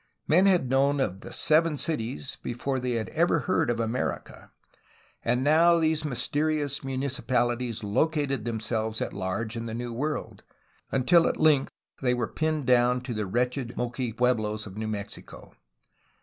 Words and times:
Men 0.27 0.47
had 0.47 0.67
known 0.71 0.99
of 0.99 1.21
"The 1.21 1.31
Seven 1.31 1.75
Cities^' 1.75 2.41
before 2.41 2.79
they 2.79 2.93
had 2.93 3.09
ever 3.09 3.41
heard 3.41 3.69
of 3.69 3.79
America, 3.79 4.49
and 5.23 5.43
now 5.43 5.77
these 5.77 6.03
mysterious 6.03 6.83
municipalities 6.83 7.83
located 7.83 8.43
themselves 8.43 8.99
at 8.99 9.13
large 9.13 9.55
in 9.55 9.67
the 9.67 9.75
New 9.75 9.93
World, 9.93 10.41
until 10.91 11.27
at 11.27 11.37
length 11.37 11.71
they 12.01 12.15
were 12.15 12.27
pinned 12.27 12.65
down 12.65 13.01
to 13.01 13.13
the 13.13 13.27
wretched 13.27 13.75
Moqui 13.77 14.11
pueblos 14.17 14.65
of 14.65 14.75
New 14.75 14.87
Mexico. 14.87 15.53